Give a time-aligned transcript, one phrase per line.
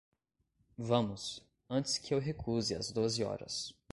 [0.79, 3.71] Vamos, antes que eu recuse as doze horas.